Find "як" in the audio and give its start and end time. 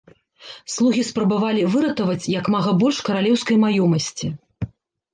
2.39-2.51